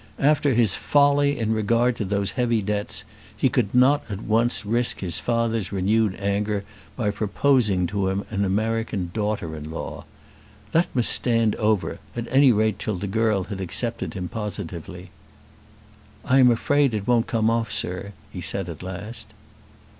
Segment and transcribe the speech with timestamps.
[0.17, 3.03] After his folly in regard to those heavy debts
[3.37, 6.63] he could not at once risk his father's renewed anger
[6.95, 10.05] by proposing to him an American daughter in law.
[10.71, 15.11] That must stand over, at any rate till the girl had accepted him positively.
[16.25, 19.27] "I am afraid it won't come off, sir," he said at last.